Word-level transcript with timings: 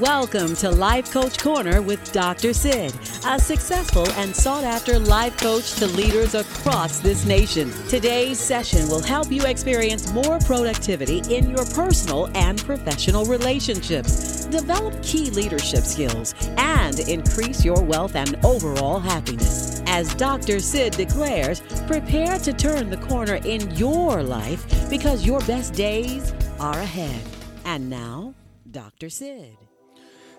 Welcome 0.00 0.56
to 0.56 0.70
Life 0.70 1.12
Coach 1.12 1.38
Corner 1.38 1.82
with 1.82 2.10
Dr. 2.10 2.54
Sid, 2.54 2.94
a 3.26 3.38
successful 3.38 4.08
and 4.12 4.34
sought 4.34 4.64
after 4.64 4.98
life 4.98 5.36
coach 5.36 5.74
to 5.74 5.86
leaders 5.86 6.34
across 6.34 7.00
this 7.00 7.26
nation. 7.26 7.70
Today's 7.86 8.40
session 8.40 8.88
will 8.88 9.02
help 9.02 9.30
you 9.30 9.44
experience 9.44 10.10
more 10.10 10.38
productivity 10.38 11.18
in 11.30 11.50
your 11.50 11.66
personal 11.66 12.30
and 12.34 12.64
professional 12.64 13.26
relationships, 13.26 14.46
develop 14.46 15.02
key 15.02 15.28
leadership 15.32 15.84
skills, 15.84 16.34
and 16.56 17.00
increase 17.00 17.62
your 17.62 17.82
wealth 17.82 18.16
and 18.16 18.42
overall 18.42 19.00
happiness. 19.00 19.82
As 19.84 20.14
Dr. 20.14 20.60
Sid 20.60 20.94
declares, 20.94 21.60
prepare 21.86 22.38
to 22.38 22.54
turn 22.54 22.88
the 22.88 22.96
corner 22.96 23.34
in 23.44 23.70
your 23.76 24.22
life 24.22 24.64
because 24.88 25.26
your 25.26 25.40
best 25.40 25.74
days 25.74 26.32
are 26.58 26.80
ahead. 26.80 27.20
And 27.66 27.90
now, 27.90 28.34
Dr. 28.70 29.10
Sid. 29.10 29.69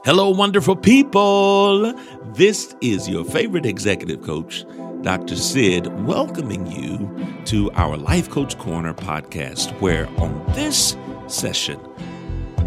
Hello, 0.04 0.32
wonderful 0.32 0.76
people. 0.76 1.94
This 2.34 2.76
is 2.82 3.08
your 3.08 3.24
favorite 3.24 3.68
executive 3.68 4.24
coach, 4.24 4.66
Dr. 5.04 5.36
Sid, 5.36 6.08
welcoming 6.08 6.66
you 6.66 7.08
to 7.46 7.70
our 7.74 7.98
Life 7.98 8.28
Coach 8.28 8.58
Corner 8.58 8.96
podcast, 8.96 9.80
where 9.80 10.08
on 10.20 10.44
this 10.56 10.98
session, 11.28 11.80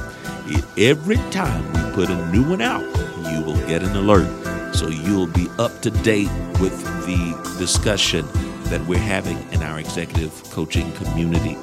Every 0.78 1.16
time 1.30 1.64
we 1.72 1.92
put 1.92 2.10
a 2.10 2.32
new 2.32 2.42
one 2.42 2.62
out, 2.62 2.82
you 3.30 3.44
will 3.44 3.58
get 3.66 3.82
an 3.82 3.94
alert. 3.97 4.28
So 4.74 4.88
you'll 4.88 5.26
be 5.26 5.48
up 5.58 5.82
to 5.82 5.91
date 5.91 6.30
with 6.60 6.82
the 7.04 7.56
discussion 7.58 8.26
that 8.64 8.84
we're 8.86 8.98
having 8.98 9.38
in 9.52 9.62
our 9.62 9.78
executive 9.78 10.32
coaching 10.50 10.91
community. 10.92 11.56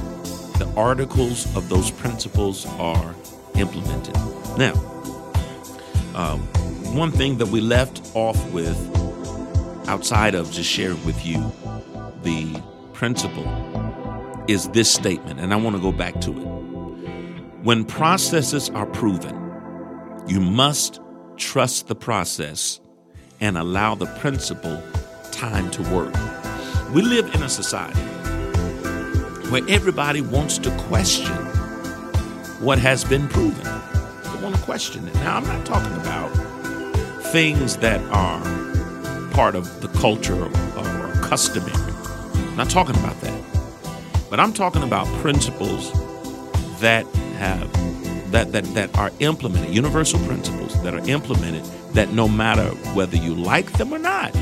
the 0.58 0.68
articles 0.76 1.46
of 1.56 1.68
those 1.68 1.90
principles 1.90 2.66
are 2.78 3.14
implemented. 3.54 4.14
Now, 4.56 4.74
um, 6.14 6.40
one 6.94 7.10
thing 7.10 7.38
that 7.38 7.48
we 7.48 7.60
left 7.60 8.00
off 8.14 8.38
with, 8.52 8.76
outside 9.88 10.34
of 10.34 10.50
just 10.50 10.70
sharing 10.70 11.04
with 11.04 11.24
you 11.24 11.52
the 12.22 12.62
principle, 12.92 13.46
is 14.48 14.68
this 14.68 14.90
statement, 14.90 15.40
and 15.40 15.52
I 15.52 15.56
want 15.56 15.76
to 15.76 15.82
go 15.82 15.92
back 15.92 16.20
to 16.22 16.30
it. 16.30 16.46
When 17.62 17.84
processes 17.84 18.70
are 18.70 18.86
proven, 18.86 19.34
you 20.26 20.40
must 20.40 21.00
trust 21.36 21.88
the 21.88 21.94
process, 21.94 22.80
and 23.40 23.58
allow 23.58 23.94
the 23.94 24.06
principle 24.18 24.82
time 25.32 25.70
to 25.72 25.82
work. 25.94 26.14
We 26.94 27.02
live 27.02 27.34
in 27.34 27.42
a 27.42 27.48
society 27.48 28.00
where 29.50 29.62
everybody 29.68 30.20
wants 30.20 30.58
to 30.58 30.70
question 30.82 31.32
what 32.60 32.78
has 32.78 33.04
been 33.04 33.28
proven. 33.28 33.62
They 33.62 34.42
want 34.42 34.56
to 34.56 34.62
question 34.62 35.06
it. 35.06 35.14
Now, 35.16 35.36
I'm 35.36 35.46
not 35.46 35.64
talking 35.64 35.92
about 35.92 36.28
things 37.26 37.76
that 37.78 38.00
are 38.10 38.40
part 39.30 39.54
of 39.54 39.80
the 39.80 39.88
culture 39.98 40.34
or, 40.34 40.48
or 40.48 41.12
customary. 41.22 41.72
I'm 41.74 42.56
not 42.56 42.70
talking 42.70 42.96
about 42.96 43.20
that. 43.20 43.42
But 44.30 44.40
I'm 44.40 44.52
talking 44.52 44.82
about 44.82 45.06
principles 45.20 45.92
that 46.80 47.06
have 47.38 47.72
that, 48.32 48.52
that 48.52 48.64
that 48.74 48.98
are 48.98 49.12
implemented, 49.20 49.72
universal 49.72 50.18
principles 50.26 50.82
that 50.82 50.94
are 50.94 51.08
implemented 51.08 51.64
that 51.94 52.12
no 52.12 52.26
matter 52.26 52.68
whether 52.94 53.16
you 53.16 53.34
like 53.34 53.72
them 53.74 53.92
or 53.92 53.98
not, 53.98 54.32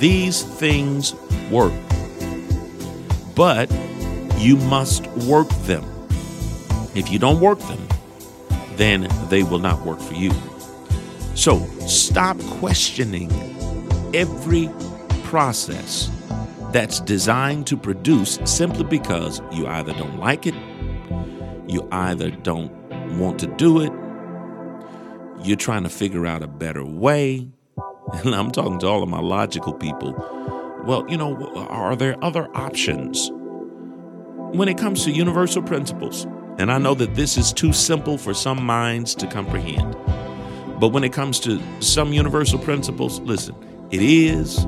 these 0.00 0.42
things 0.42 1.14
work. 1.50 1.72
But 3.34 3.70
you 4.42 4.56
must 4.56 5.06
work 5.28 5.48
them. 5.66 5.84
If 6.96 7.10
you 7.10 7.18
don't 7.20 7.38
work 7.38 7.60
them, 7.60 7.86
then 8.74 9.08
they 9.28 9.44
will 9.44 9.60
not 9.60 9.86
work 9.86 10.00
for 10.00 10.14
you. 10.14 10.32
So 11.34 11.64
stop 11.86 12.38
questioning 12.58 13.30
every 14.12 14.68
process 15.24 16.10
that's 16.72 16.98
designed 17.00 17.68
to 17.68 17.76
produce 17.76 18.40
simply 18.44 18.84
because 18.84 19.40
you 19.52 19.68
either 19.68 19.92
don't 19.92 20.18
like 20.18 20.46
it, 20.46 20.54
you 21.68 21.86
either 21.92 22.30
don't 22.30 22.72
want 23.16 23.38
to 23.40 23.46
do 23.46 23.80
it, 23.80 23.92
you're 25.46 25.56
trying 25.56 25.84
to 25.84 25.88
figure 25.88 26.26
out 26.26 26.42
a 26.42 26.48
better 26.48 26.84
way. 26.84 27.48
And 28.24 28.34
I'm 28.34 28.50
talking 28.50 28.78
to 28.80 28.88
all 28.88 29.02
of 29.02 29.08
my 29.08 29.20
logical 29.20 29.72
people. 29.72 30.12
Well, 30.84 31.06
you 31.08 31.16
know, 31.16 31.36
are 31.70 31.96
there 31.96 32.22
other 32.22 32.54
options? 32.54 33.30
When 34.52 34.68
it 34.68 34.76
comes 34.76 35.04
to 35.04 35.10
universal 35.10 35.62
principles, 35.62 36.26
and 36.58 36.70
I 36.70 36.76
know 36.76 36.92
that 36.96 37.14
this 37.14 37.38
is 37.38 37.54
too 37.54 37.72
simple 37.72 38.18
for 38.18 38.34
some 38.34 38.62
minds 38.62 39.14
to 39.14 39.26
comprehend, 39.26 39.96
but 40.78 40.88
when 40.88 41.04
it 41.04 41.12
comes 41.14 41.40
to 41.40 41.58
some 41.80 42.12
universal 42.12 42.58
principles, 42.58 43.18
listen, 43.20 43.54
it 43.90 44.02
is 44.02 44.66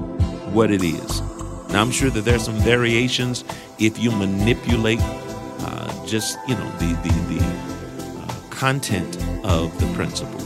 what 0.55 0.71
it 0.71 0.83
is. 0.83 1.21
Now, 1.69 1.83
I'm 1.83 1.91
sure 1.91 2.09
that 2.09 2.23
there's 2.23 2.45
some 2.45 2.55
variations 2.55 3.45
if 3.79 3.99
you 3.99 4.11
manipulate 4.11 5.01
uh, 5.03 6.07
just, 6.07 6.39
you 6.49 6.55
know, 6.55 6.71
the, 6.79 6.87
the, 7.03 7.35
the 7.35 7.45
uh, 7.45 8.41
content 8.49 9.19
of 9.45 9.79
the 9.79 9.93
principle. 9.93 10.41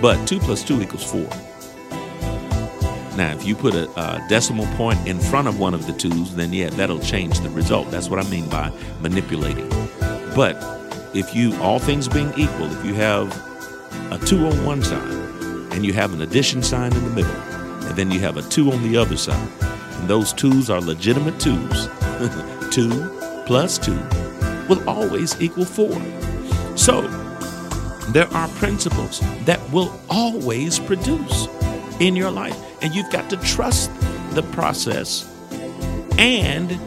But 0.00 0.24
2 0.28 0.38
plus 0.38 0.62
2 0.62 0.80
equals 0.80 1.10
4. 1.10 1.45
Now, 3.16 3.32
if 3.32 3.46
you 3.46 3.54
put 3.54 3.74
a, 3.74 3.88
a, 3.98 4.26
decimal 4.28 4.66
point 4.76 5.08
in 5.08 5.18
front 5.18 5.48
of 5.48 5.58
one 5.58 5.72
of 5.72 5.86
the 5.86 5.94
twos, 5.94 6.34
then 6.34 6.52
yeah, 6.52 6.68
that'll 6.68 7.00
change 7.00 7.40
the 7.40 7.48
result. 7.48 7.90
That's 7.90 8.10
what 8.10 8.24
I 8.24 8.28
mean 8.28 8.46
by 8.50 8.70
manipulating. 9.00 9.68
But 10.34 10.56
if 11.14 11.34
you, 11.34 11.56
all 11.62 11.78
things 11.78 12.08
being 12.08 12.28
equal, 12.36 12.70
if 12.70 12.84
you 12.84 12.92
have 12.94 13.32
a 14.12 14.18
two 14.18 14.46
on 14.46 14.64
one 14.66 14.82
side 14.82 15.10
and 15.72 15.84
you 15.84 15.94
have 15.94 16.12
an 16.12 16.20
addition 16.20 16.62
sign 16.62 16.92
in 16.92 17.04
the 17.04 17.10
middle, 17.10 17.36
and 17.86 17.96
then 17.96 18.10
you 18.10 18.20
have 18.20 18.36
a 18.36 18.42
two 18.42 18.70
on 18.70 18.82
the 18.82 18.98
other 18.98 19.16
side, 19.16 19.48
and 19.62 20.08
those 20.08 20.34
twos 20.34 20.68
are 20.68 20.80
legitimate 20.82 21.40
twos, 21.40 21.88
two 22.70 22.90
plus 23.46 23.78
two 23.78 23.98
will 24.68 24.86
always 24.86 25.40
equal 25.40 25.64
four. 25.64 25.90
So, 26.76 27.02
there 28.10 28.28
are 28.34 28.48
principles 28.48 29.20
that 29.46 29.60
will 29.70 29.98
always 30.10 30.78
produce 30.78 31.48
in 32.00 32.16
your 32.16 32.30
life. 32.30 32.56
And 32.82 32.94
you've 32.94 33.10
got 33.10 33.30
to 33.30 33.36
trust 33.38 33.90
the 34.30 34.42
process 34.52 35.30
and 36.18 36.78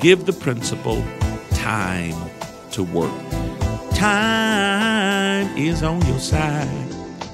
give 0.00 0.26
the 0.26 0.32
principle 0.32 1.04
time 1.50 2.14
to 2.72 2.82
work. 2.82 3.12
Time 3.94 5.56
is 5.56 5.82
on 5.82 6.04
your 6.06 6.18
side. 6.18 6.68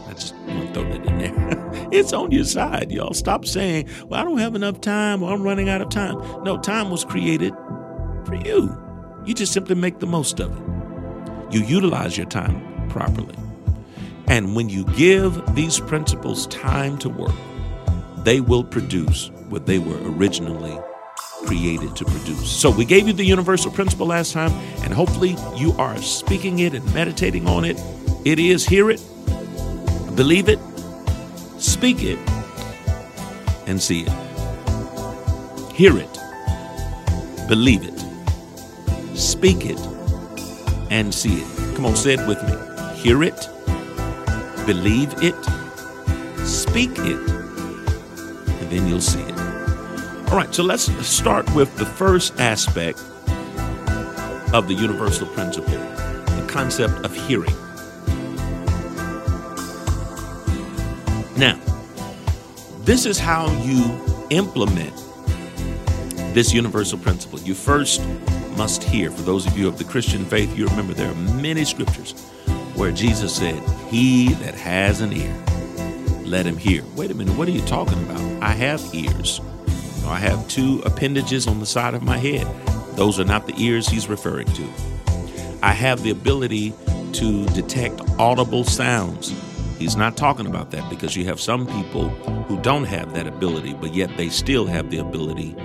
I 0.07 0.13
just 0.13 0.35
want 0.35 0.69
to 0.69 0.75
throw 0.75 0.85
that 0.85 1.07
in 1.07 1.19
there. 1.19 1.89
it's 1.93 2.13
on 2.13 2.31
your 2.31 2.45
side, 2.45 2.93
y'all. 2.93 3.15
Stop 3.15 3.45
saying, 3.45 3.89
well, 4.07 4.21
I 4.21 4.25
don't 4.25 4.39
have 4.39 4.55
enough 4.55 4.81
time 4.81 5.23
or 5.23 5.33
I'm 5.33 5.43
running 5.43 5.69
out 5.69 5.83
of 5.83 5.89
time. 5.89 6.17
No, 6.45 6.59
time 6.59 6.91
was 6.91 7.05
created 7.05 7.53
for 8.25 8.37
you. 8.37 8.77
You 9.25 9.35
just 9.35 9.53
simply 9.53 9.75
make 9.75 9.99
the 9.99 10.07
most 10.07 10.41
of 10.41 10.57
it. 10.57 11.55
You 11.55 11.65
utilize 11.65 12.17
your 12.17 12.27
time 12.27 12.89
properly. 12.89 13.42
And 14.27 14.55
when 14.57 14.69
you 14.69 14.85
give 14.97 15.55
these 15.55 15.79
principles 15.81 16.47
time 16.47 16.99
to 16.99 17.09
work, 17.09 17.35
they 18.19 18.41
will 18.41 18.65
produce 18.65 19.31
what 19.49 19.67
they 19.67 19.79
were 19.79 19.99
originally 20.13 20.79
created 21.45 21.97
to 21.97 22.05
produce. 22.05 22.51
So 22.51 22.71
we 22.71 22.85
gave 22.85 23.07
you 23.07 23.13
the 23.13 23.25
universal 23.25 23.71
principle 23.71 24.07
last 24.07 24.33
time, 24.33 24.53
and 24.83 24.95
hopefully 24.95 25.37
you 25.57 25.73
are 25.73 25.97
speaking 25.99 26.61
it 26.61 26.73
and 26.73 26.95
meditating 26.95 27.47
on 27.47 27.65
it. 27.65 27.81
It 28.25 28.39
is 28.39 28.65
hear 28.65 28.91
it, 28.91 29.03
believe 30.15 30.49
it, 30.49 30.61
speak 31.59 32.03
it, 32.03 32.19
and 33.67 33.83
see 33.83 34.03
it. 34.07 34.13
Hear 35.75 35.99
it, 35.99 36.19
believe 37.49 37.83
it, 37.83 37.99
speak 39.19 39.67
it, 39.67 39.81
and 40.91 41.13
see 41.13 41.41
it. 41.41 41.75
Come 41.75 41.87
on, 41.87 41.97
say 41.97 42.15
it 42.15 42.29
with 42.29 42.41
me. 42.45 42.55
Hear 43.03 43.25
it, 43.25 43.49
believe 44.67 45.15
it, 45.23 45.35
speak 46.47 46.91
it, 46.99 47.19
and 47.29 48.71
then 48.71 48.87
you'll 48.87 49.01
see 49.01 49.21
it. 49.21 49.39
All 50.31 50.37
right, 50.37 50.55
so 50.55 50.63
let's 50.63 50.85
start 51.07 51.53
with 51.55 51.77
the 51.77 51.87
first 51.87 52.39
aspect 52.41 52.99
of 54.55 54.69
the 54.69 54.75
universal 54.75 55.27
principle 55.29 55.73
the 55.73 56.47
concept 56.49 56.95
of 57.05 57.15
hearing. 57.27 57.55
Now, 61.37 61.59
this 62.85 63.07
is 63.07 63.19
how 63.19 63.51
you 63.63 64.01
implement 64.31 64.95
this 66.35 66.53
universal 66.53 66.99
principle. 66.99 67.39
You 67.41 67.55
first 67.55 68.03
must 68.57 68.83
hear. 68.83 69.11
For 69.11 69.23
those 69.23 69.47
of 69.47 69.59
you 69.59 69.69
of 69.69 69.79
the 69.79 69.85
Christian 69.85 70.25
faith, 70.25 70.57
you 70.57 70.67
remember 70.67 70.95
there 70.95 71.11
are 71.11 71.15
many 71.15 71.65
scriptures 71.65 72.15
where 72.77 72.93
Jesus 72.93 73.35
said, 73.35 73.63
He 73.89 74.33
that 74.35 74.55
has 74.55 75.01
an 75.01 75.13
ear, 75.13 75.35
let 76.25 76.47
him 76.47 76.57
hear. 76.57 76.85
Wait 76.97 77.11
a 77.11 77.15
minute, 77.15 77.37
what 77.37 77.49
are 77.49 77.53
you 77.53 77.61
talking 77.63 78.03
about? 78.05 78.21
I 78.43 78.53
have 78.53 78.83
ears. 78.95 79.41
I 80.07 80.17
have 80.17 80.49
two 80.49 80.83
appendages 80.85 81.47
on 81.47 81.61
the 81.61 81.67
side 81.67 81.95
of 81.95 82.03
my 82.03 82.19
head. 82.19 82.47
Those 82.97 83.21
are 83.21 83.25
not 83.25 83.47
the 83.47 83.55
ears 83.57 83.89
he's 83.89 84.09
referring 84.09 84.49
to. 84.49 84.69
I 85.63 85.73
have 85.73 86.03
the 86.03 86.11
ability 86.11 86.75
to 87.13 87.47
detect 87.47 88.01
audible 88.19 88.65
sounds. 88.65 89.33
He's 89.79 89.97
not 89.97 90.17
talking 90.17 90.47
about 90.47 90.71
that 90.73 90.89
because 90.91 91.17
you 91.17 91.25
have 91.27 91.41
some 91.41 91.67
people 91.67 92.09
who 92.45 92.61
don't 92.63 92.85
have 92.85 93.15
that 93.15 93.27
ability, 93.27 93.75
but 93.75 93.95
yet 93.95 94.17
they 94.17 94.29
still 94.29 94.67
have 94.67 94.91
the 94.91 94.99
ability 94.99 95.57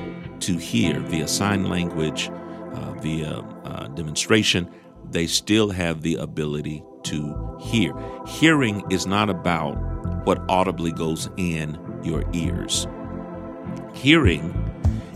to 0.41 0.57
hear 0.57 0.99
via 0.99 1.27
sign 1.27 1.69
language, 1.69 2.29
uh, 2.73 2.93
via 2.99 3.39
uh, 3.63 3.87
demonstration. 3.89 4.69
They 5.09 5.27
still 5.27 5.69
have 5.69 6.01
the 6.01 6.15
ability 6.15 6.83
to 7.09 7.57
hear. 7.59 7.93
Hearing 8.27 8.83
is 8.89 9.05
not 9.05 9.29
about 9.29 9.75
what 10.25 10.41
audibly 10.49 10.91
goes 10.91 11.29
in 11.37 11.77
your 12.03 12.23
ears. 12.33 12.87
Hearing 13.93 14.53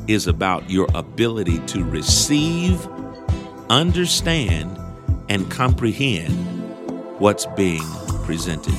is 0.07 0.27
about 0.27 0.69
your 0.69 0.87
ability 0.95 1.59
to 1.67 1.83
receive, 1.83 2.87
understand, 3.69 4.79
and 5.29 5.49
comprehend 5.49 6.33
what's 7.19 7.45
being 7.57 7.83
presented. 8.23 8.73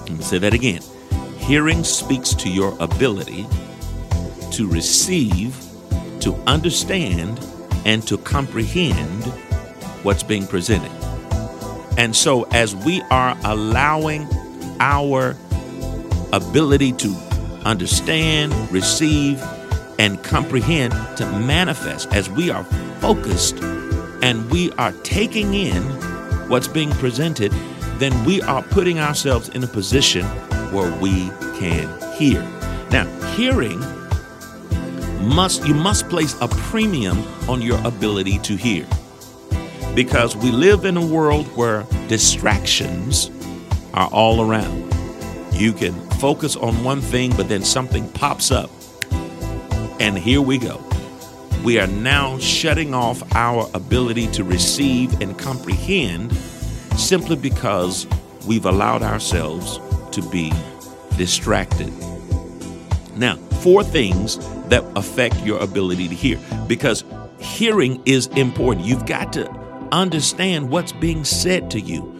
Let 0.00 0.10
me 0.10 0.22
say 0.22 0.38
that 0.38 0.54
again. 0.54 0.82
Hearing 1.38 1.84
speaks 1.84 2.34
to 2.34 2.50
your 2.50 2.76
ability 2.80 3.46
to 4.52 4.68
receive, 4.68 5.56
to 6.20 6.34
understand, 6.46 7.40
and 7.84 8.06
to 8.06 8.16
comprehend 8.18 9.24
what's 10.04 10.22
being 10.22 10.46
presented. 10.46 10.90
And 11.96 12.14
so, 12.16 12.44
as 12.50 12.74
we 12.74 13.02
are 13.02 13.36
allowing 13.44 14.26
our 14.80 15.36
ability 16.32 16.92
to 16.92 17.14
understand, 17.64 18.52
receive, 18.72 19.42
and 19.98 20.22
comprehend 20.24 20.92
to 21.16 21.26
manifest, 21.38 22.12
as 22.12 22.28
we 22.28 22.50
are 22.50 22.64
focused 23.00 23.60
and 24.22 24.50
we 24.50 24.72
are 24.72 24.92
taking 25.02 25.54
in 25.54 25.82
what's 26.48 26.68
being 26.68 26.90
presented, 26.92 27.52
then 27.98 28.24
we 28.24 28.42
are 28.42 28.62
putting 28.62 28.98
ourselves 28.98 29.48
in 29.50 29.62
a 29.62 29.68
position 29.68 30.24
where 30.72 30.90
we 31.00 31.30
can 31.58 31.88
hear. 32.14 32.42
Now, 32.90 33.06
hearing 33.34 33.78
must 35.28 35.66
you 35.66 35.74
must 35.74 36.08
place 36.08 36.36
a 36.40 36.48
premium 36.48 37.22
on 37.48 37.62
your 37.62 37.78
ability 37.86 38.38
to 38.40 38.56
hear 38.56 38.86
because 39.94 40.36
we 40.36 40.50
live 40.50 40.84
in 40.84 40.96
a 40.96 41.06
world 41.06 41.46
where 41.56 41.86
distractions 42.08 43.30
are 43.92 44.08
all 44.08 44.40
around. 44.48 44.92
You 45.52 45.72
can 45.72 45.94
focus 46.18 46.56
on 46.56 46.82
one 46.82 47.00
thing, 47.00 47.34
but 47.36 47.48
then 47.48 47.62
something 47.62 48.10
pops 48.10 48.50
up. 48.50 48.70
And 50.00 50.18
here 50.18 50.40
we 50.40 50.58
go. 50.58 50.82
We 51.62 51.78
are 51.78 51.86
now 51.86 52.38
shutting 52.38 52.92
off 52.92 53.22
our 53.36 53.70
ability 53.72 54.26
to 54.32 54.44
receive 54.44 55.20
and 55.20 55.38
comprehend 55.38 56.34
simply 56.96 57.36
because 57.36 58.06
we've 58.46 58.66
allowed 58.66 59.02
ourselves 59.02 59.78
to 60.10 60.28
be 60.30 60.52
distracted. 61.16 61.92
Now, 63.16 63.36
four 63.62 63.84
things 63.84 64.38
that 64.68 64.84
affect 64.96 65.38
your 65.40 65.60
ability 65.60 66.08
to 66.08 66.14
hear 66.14 66.38
because 66.66 67.04
hearing 67.38 68.02
is 68.04 68.26
important. 68.28 68.84
You've 68.84 69.06
got 69.06 69.32
to 69.34 69.63
understand 69.94 70.70
what's 70.70 70.92
being 70.92 71.24
said 71.24 71.70
to 71.70 71.80
you. 71.80 72.10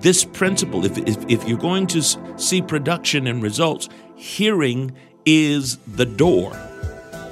This 0.00 0.24
principle, 0.24 0.84
if, 0.84 0.96
if, 0.98 1.16
if 1.28 1.48
you're 1.48 1.58
going 1.58 1.86
to 1.88 2.02
see 2.38 2.62
production 2.62 3.26
and 3.26 3.42
results, 3.42 3.88
hearing 4.14 4.92
is 5.24 5.78
the 5.78 6.06
door 6.06 6.50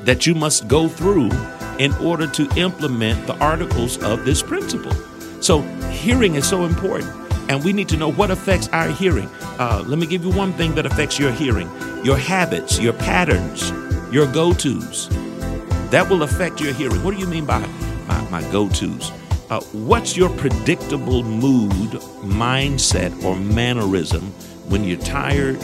that 0.02 0.26
you 0.26 0.34
must 0.34 0.66
go 0.68 0.88
through 0.88 1.30
in 1.78 1.92
order 1.94 2.26
to 2.26 2.48
implement 2.56 3.26
the 3.26 3.36
articles 3.38 4.02
of 4.02 4.24
this 4.24 4.42
principle. 4.42 4.92
So, 5.40 5.60
hearing 5.90 6.34
is 6.34 6.48
so 6.48 6.64
important, 6.64 7.10
and 7.50 7.62
we 7.64 7.72
need 7.72 7.88
to 7.90 7.96
know 7.96 8.10
what 8.10 8.30
affects 8.30 8.68
our 8.68 8.88
hearing. 8.88 9.28
Uh, 9.58 9.84
let 9.86 9.98
me 9.98 10.06
give 10.06 10.24
you 10.24 10.30
one 10.30 10.52
thing 10.54 10.74
that 10.74 10.86
affects 10.86 11.18
your 11.18 11.32
hearing 11.32 11.70
your 12.04 12.18
habits, 12.18 12.78
your 12.78 12.92
patterns, 12.92 13.70
your 14.12 14.30
go 14.30 14.52
tos. 14.52 15.08
That 15.90 16.06
will 16.10 16.22
affect 16.22 16.60
your 16.60 16.74
hearing. 16.74 17.02
What 17.02 17.14
do 17.14 17.20
you 17.20 17.26
mean 17.26 17.46
by 17.46 17.60
my, 18.06 18.28
my 18.30 18.42
go 18.52 18.68
tos? 18.68 19.10
Uh, 19.54 19.60
what's 19.86 20.16
your 20.16 20.30
predictable 20.30 21.22
mood, 21.22 21.92
mindset, 22.22 23.22
or 23.22 23.36
mannerism 23.36 24.20
when 24.68 24.82
you're 24.82 24.98
tired, 24.98 25.56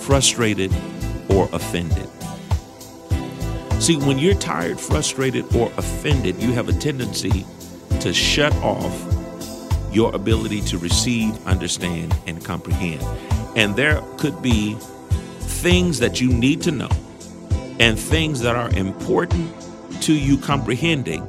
frustrated, 0.00 0.72
or 1.28 1.48
offended? 1.52 2.08
See, 3.80 3.98
when 3.98 4.18
you're 4.18 4.34
tired, 4.34 4.80
frustrated, 4.80 5.44
or 5.54 5.70
offended, 5.76 6.42
you 6.42 6.54
have 6.54 6.68
a 6.68 6.72
tendency 6.72 7.46
to 8.00 8.12
shut 8.12 8.52
off 8.56 8.92
your 9.92 10.12
ability 10.12 10.62
to 10.62 10.78
receive, 10.78 11.46
understand, 11.46 12.18
and 12.26 12.44
comprehend. 12.44 13.00
And 13.56 13.76
there 13.76 14.02
could 14.18 14.42
be 14.42 14.74
things 15.38 16.00
that 16.00 16.20
you 16.20 16.32
need 16.32 16.62
to 16.62 16.72
know 16.72 16.90
and 17.78 17.96
things 17.96 18.40
that 18.40 18.56
are 18.56 18.70
important 18.70 19.54
to 20.02 20.12
you 20.12 20.36
comprehending 20.36 21.22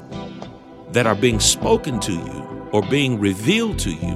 that 0.96 1.06
are 1.06 1.16
being 1.16 1.42
spoken 1.42 2.00
to 2.00 2.14
you 2.14 2.70
or 2.72 2.82
being 2.84 3.20
revealed 3.20 3.78
to 3.78 3.92
you, 3.92 4.16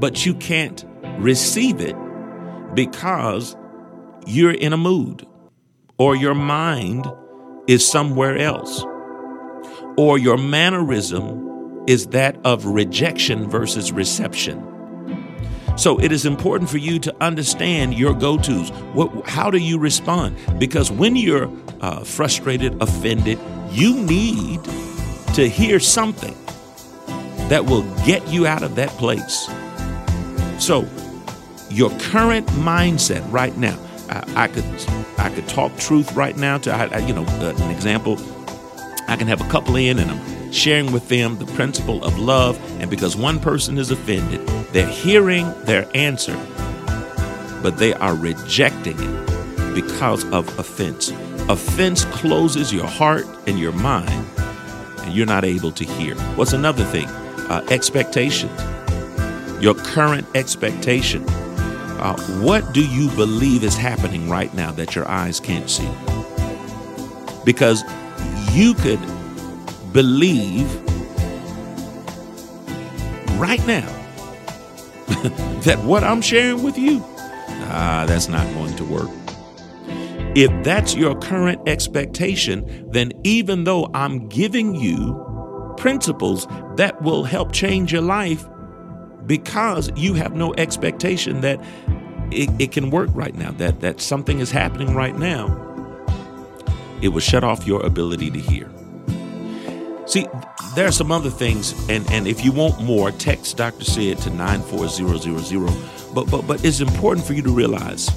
but 0.00 0.24
you 0.24 0.32
can't 0.34 0.82
receive 1.18 1.78
it 1.78 1.94
because 2.74 3.54
you're 4.26 4.54
in 4.54 4.72
a 4.72 4.78
mood 4.78 5.26
or 5.98 6.16
your 6.16 6.34
mind 6.34 7.06
is 7.66 7.86
somewhere 7.86 8.38
else, 8.38 8.82
or 9.98 10.16
your 10.16 10.38
mannerism 10.38 11.84
is 11.86 12.06
that 12.08 12.38
of 12.44 12.64
rejection 12.64 13.48
versus 13.50 13.92
reception. 13.92 14.62
So 15.76 16.00
it 16.00 16.12
is 16.12 16.24
important 16.24 16.70
for 16.70 16.78
you 16.78 16.98
to 17.00 17.14
understand 17.22 17.92
your 17.92 18.14
go 18.14 18.38
tos. 18.38 18.70
How 19.26 19.50
do 19.50 19.58
you 19.58 19.78
respond? 19.78 20.38
Because 20.58 20.90
when 20.90 21.14
you're 21.14 21.50
uh, 21.82 22.04
frustrated, 22.04 22.80
offended, 22.82 23.38
you 23.70 23.94
need 24.00 24.60
to 25.36 25.46
hear 25.46 25.78
something 25.78 26.34
that 27.50 27.66
will 27.66 27.82
get 28.06 28.26
you 28.26 28.46
out 28.46 28.62
of 28.62 28.74
that 28.76 28.88
place. 28.92 29.50
So, 30.58 30.88
your 31.68 31.90
current 31.98 32.46
mindset 32.48 33.22
right 33.30 33.54
now, 33.58 33.78
I, 34.08 34.44
I 34.44 34.48
could 34.48 34.64
I 35.18 35.28
could 35.28 35.46
talk 35.46 35.76
truth 35.76 36.10
right 36.14 36.34
now 36.38 36.56
to 36.58 36.72
I, 36.72 36.98
you 37.06 37.12
know 37.12 37.26
uh, 37.26 37.54
an 37.54 37.70
example. 37.70 38.16
I 39.08 39.16
can 39.16 39.28
have 39.28 39.42
a 39.42 39.48
couple 39.50 39.76
in 39.76 39.98
and 39.98 40.10
I'm 40.10 40.52
sharing 40.52 40.90
with 40.90 41.08
them 41.10 41.36
the 41.36 41.46
principle 41.52 42.02
of 42.02 42.18
love, 42.18 42.58
and 42.80 42.88
because 42.88 43.14
one 43.14 43.38
person 43.38 43.76
is 43.76 43.90
offended, 43.90 44.40
they're 44.72 44.88
hearing 44.88 45.52
their 45.64 45.86
answer, 45.94 46.34
but 47.62 47.76
they 47.76 47.92
are 47.92 48.14
rejecting 48.14 48.96
it 48.98 49.74
because 49.74 50.24
of 50.32 50.58
offense. 50.58 51.10
Offense 51.50 52.06
closes 52.06 52.72
your 52.72 52.86
heart 52.86 53.26
and 53.46 53.58
your 53.58 53.72
mind, 53.72 54.26
and 55.06 55.14
you're 55.14 55.26
not 55.26 55.44
able 55.44 55.72
to 55.72 55.84
hear. 55.84 56.14
What's 56.36 56.52
another 56.52 56.84
thing? 56.84 57.08
Uh, 57.08 57.64
expectations. 57.70 58.52
Your 59.62 59.74
current 59.74 60.26
expectation 60.34 61.24
uh, 61.98 62.14
what 62.42 62.74
do 62.74 62.86
you 62.86 63.08
believe 63.16 63.64
is 63.64 63.74
happening 63.74 64.28
right 64.28 64.52
now 64.52 64.70
that 64.70 64.94
your 64.94 65.08
eyes 65.08 65.40
can't 65.40 65.70
see? 65.70 65.88
Because 67.42 67.82
you 68.52 68.74
could 68.74 69.00
believe 69.94 70.70
right 73.38 73.66
now 73.66 73.86
that 75.64 75.80
what 75.84 76.04
I'm 76.04 76.20
sharing 76.20 76.62
with 76.62 76.76
you, 76.76 77.02
ah, 77.02 78.04
that's 78.06 78.28
not 78.28 78.46
going 78.52 78.76
to 78.76 78.84
work. 78.84 79.08
If 80.36 80.52
that's 80.62 80.94
your 80.94 81.18
current 81.18 81.66
expectation, 81.66 82.90
then 82.90 83.12
even 83.24 83.64
though 83.64 83.90
I'm 83.94 84.28
giving 84.28 84.74
you 84.74 85.74
principles 85.78 86.46
that 86.76 87.00
will 87.00 87.24
help 87.24 87.52
change 87.52 87.90
your 87.90 88.02
life, 88.02 88.46
because 89.24 89.90
you 89.96 90.12
have 90.12 90.34
no 90.34 90.52
expectation 90.58 91.40
that 91.40 91.58
it, 92.30 92.50
it 92.58 92.70
can 92.70 92.90
work 92.90 93.08
right 93.14 93.34
now, 93.34 93.52
that, 93.52 93.80
that 93.80 94.02
something 94.02 94.40
is 94.40 94.50
happening 94.50 94.94
right 94.94 95.16
now, 95.16 95.46
it 97.00 97.08
will 97.08 97.20
shut 97.20 97.42
off 97.42 97.66
your 97.66 97.80
ability 97.86 98.30
to 98.30 98.38
hear. 98.38 98.70
See, 100.06 100.26
there 100.74 100.86
are 100.86 100.92
some 100.92 101.10
other 101.10 101.30
things, 101.30 101.72
and, 101.88 102.06
and 102.10 102.28
if 102.28 102.44
you 102.44 102.52
want 102.52 102.82
more, 102.82 103.10
text 103.10 103.56
Dr. 103.56 103.84
Sid 103.86 104.18
to 104.18 104.30
94000. 104.30 106.14
But, 106.14 106.30
but, 106.30 106.46
but 106.46 106.62
it's 106.62 106.80
important 106.80 107.26
for 107.26 107.32
you 107.32 107.40
to 107.40 107.50
realize 107.50 108.10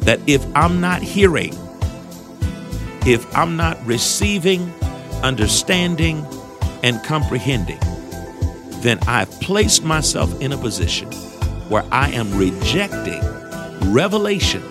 that 0.00 0.20
if 0.26 0.44
I'm 0.56 0.80
not 0.80 1.02
hearing, 1.02 1.54
if 3.06 3.26
I'm 3.36 3.56
not 3.56 3.84
receiving, 3.86 4.72
understanding, 5.22 6.26
and 6.82 7.02
comprehending, 7.04 7.80
then 8.80 8.98
I've 9.06 9.30
placed 9.40 9.84
myself 9.84 10.40
in 10.40 10.52
a 10.52 10.58
position 10.58 11.10
where 11.68 11.84
I 11.92 12.10
am 12.10 12.36
rejecting 12.36 13.22
revelation. 13.92 14.62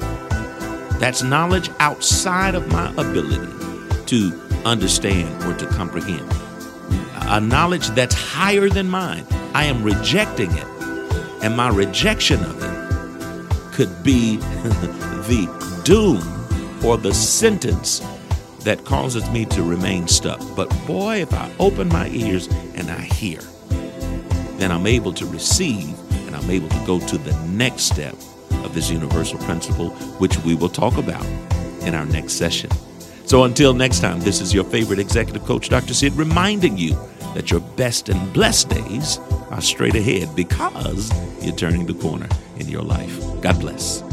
That's 0.99 1.23
knowledge 1.23 1.69
outside 1.79 2.55
of 2.55 2.67
my 2.71 2.91
ability 2.91 4.05
to 4.07 4.49
understand 4.65 5.43
or 5.43 5.53
to 5.57 5.65
comprehend. 5.67 6.27
A 7.31 7.39
knowledge 7.39 7.87
that's 7.89 8.15
higher 8.15 8.69
than 8.69 8.89
mine. 8.89 9.25
I 9.53 9.65
am 9.65 9.83
rejecting 9.83 10.51
it. 10.51 10.65
And 11.41 11.55
my 11.55 11.69
rejection 11.69 12.43
of 12.43 12.61
it 12.61 13.73
could 13.73 14.03
be 14.03 14.37
the 15.29 15.81
doom 15.85 16.17
or 16.83 16.97
the 16.97 17.13
sentence 17.13 18.01
that 18.61 18.83
causes 18.83 19.29
me 19.29 19.45
to 19.45 19.61
remain 19.61 20.07
stuck. 20.07 20.41
But 20.55 20.69
boy, 20.87 21.21
if 21.21 21.31
I 21.33 21.51
open 21.59 21.87
my 21.89 22.09
ears 22.09 22.47
and 22.73 22.89
I 22.89 23.01
hear, 23.01 23.39
then 24.57 24.71
I'm 24.71 24.87
able 24.87 25.13
to 25.13 25.27
receive 25.27 25.95
and 26.25 26.35
I'm 26.35 26.49
able 26.49 26.67
to 26.69 26.85
go 26.85 26.99
to 26.99 27.17
the 27.19 27.33
next 27.47 27.83
step 27.83 28.15
of 28.63 28.73
this 28.73 28.89
universal 28.89 29.37
principle, 29.39 29.91
which 30.17 30.35
we 30.39 30.55
will 30.55 30.67
talk 30.67 30.97
about 30.97 31.25
in 31.81 31.93
our 31.93 32.05
next 32.05 32.33
session. 32.33 32.71
So 33.25 33.43
until 33.43 33.75
next 33.75 33.99
time, 33.99 34.19
this 34.21 34.41
is 34.41 34.51
your 34.51 34.63
favorite 34.63 34.97
executive 34.97 35.45
coach, 35.45 35.69
Dr. 35.69 35.93
Sid, 35.93 36.13
reminding 36.13 36.75
you 36.75 36.97
that 37.35 37.51
your 37.51 37.59
best 37.59 38.09
and 38.09 38.33
blessed 38.33 38.69
days 38.69 39.19
are 39.51 39.61
straight 39.61 39.93
ahead 39.93 40.35
because 40.35 41.11
you're 41.39 41.55
turning 41.55 41.85
the 41.85 41.93
corner 41.93 42.27
in 42.57 42.67
your 42.67 42.81
life. 42.81 43.19
God 43.41 43.59
bless. 43.59 44.08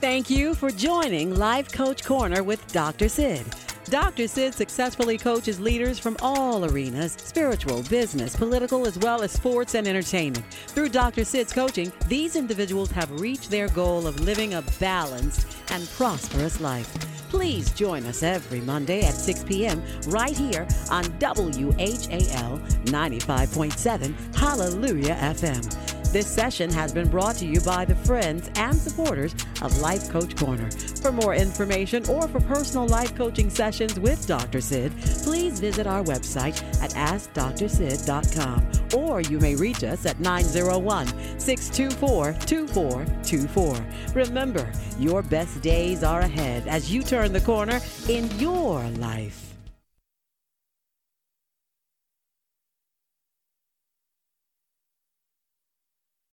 Thank 0.00 0.28
you 0.28 0.54
for 0.54 0.70
joining 0.70 1.34
Life 1.34 1.72
Coach 1.72 2.04
Corner 2.04 2.42
with 2.42 2.70
Dr. 2.70 3.08
Sid. 3.08 3.46
Dr. 3.86 4.28
Sid 4.28 4.52
successfully 4.54 5.16
coaches 5.16 5.58
leaders 5.58 5.98
from 5.98 6.18
all 6.20 6.66
arenas 6.66 7.12
spiritual, 7.12 7.82
business, 7.84 8.36
political, 8.36 8.86
as 8.86 8.98
well 8.98 9.22
as 9.22 9.32
sports 9.32 9.74
and 9.74 9.88
entertainment. 9.88 10.44
Through 10.68 10.90
Dr. 10.90 11.24
Sid's 11.24 11.50
coaching, 11.50 11.90
these 12.08 12.36
individuals 12.36 12.90
have 12.90 13.10
reached 13.20 13.50
their 13.50 13.68
goal 13.68 14.06
of 14.06 14.20
living 14.20 14.52
a 14.52 14.62
balanced 14.78 15.56
and 15.70 15.88
prosperous 15.90 16.60
life. 16.60 16.92
Please 17.30 17.72
join 17.72 18.04
us 18.04 18.22
every 18.22 18.60
Monday 18.60 19.00
at 19.00 19.14
6 19.14 19.44
p.m. 19.44 19.82
right 20.08 20.36
here 20.36 20.68
on 20.90 21.04
WHAL 21.04 22.58
95.7 22.84 24.36
Hallelujah 24.36 25.16
FM. 25.16 25.95
This 26.12 26.26
session 26.26 26.70
has 26.72 26.92
been 26.92 27.08
brought 27.08 27.36
to 27.36 27.46
you 27.46 27.60
by 27.60 27.84
the 27.84 27.94
friends 27.94 28.50
and 28.56 28.74
supporters 28.74 29.34
of 29.60 29.78
Life 29.80 30.08
Coach 30.08 30.36
Corner. 30.36 30.70
For 31.02 31.12
more 31.12 31.34
information 31.34 32.08
or 32.08 32.26
for 32.28 32.40
personal 32.40 32.86
life 32.86 33.14
coaching 33.14 33.50
sessions 33.50 33.98
with 34.00 34.26
Dr. 34.26 34.60
Sid, 34.60 34.92
please 35.22 35.60
visit 35.60 35.86
our 35.86 36.02
website 36.04 36.62
at 36.82 36.90
AskDrSid.com 36.92 38.66
or 38.94 39.20
you 39.20 39.38
may 39.40 39.56
reach 39.56 39.84
us 39.84 40.06
at 40.06 40.18
901 40.20 41.06
624 41.38 42.32
2424. 42.46 43.86
Remember, 44.14 44.72
your 44.98 45.22
best 45.22 45.60
days 45.60 46.02
are 46.02 46.20
ahead 46.20 46.66
as 46.66 46.90
you 46.90 47.02
turn 47.02 47.32
the 47.32 47.40
corner 47.40 47.80
in 48.08 48.30
your 48.38 48.82
life. 48.98 49.45